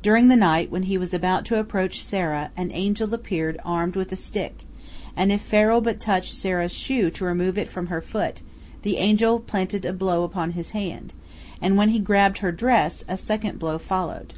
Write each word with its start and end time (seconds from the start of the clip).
During 0.00 0.28
the 0.28 0.36
night, 0.36 0.70
when 0.70 0.84
he 0.84 0.96
was 0.96 1.12
about 1.12 1.44
to 1.44 1.60
approach 1.60 2.02
Sarah, 2.02 2.50
an 2.56 2.70
angel 2.72 3.12
appeared 3.12 3.60
armed 3.66 3.96
with 3.96 4.10
a 4.10 4.16
stick, 4.16 4.64
and 5.14 5.30
if 5.30 5.42
Pharaoh 5.42 5.82
but 5.82 6.00
touched 6.00 6.32
Sarah's 6.32 6.72
shoe 6.72 7.10
to 7.10 7.24
remove 7.26 7.58
it 7.58 7.68
from 7.68 7.88
her 7.88 8.00
foot, 8.00 8.40
the 8.80 8.96
angel 8.96 9.38
planted 9.38 9.84
a 9.84 9.92
blow 9.92 10.24
upon 10.24 10.52
his 10.52 10.70
hand, 10.70 11.12
and 11.60 11.76
when 11.76 11.90
he 11.90 11.98
grasped 11.98 12.38
her 12.38 12.50
dress, 12.50 13.04
a 13.08 13.18
second 13.18 13.58
blow 13.58 13.76
followed. 13.76 14.32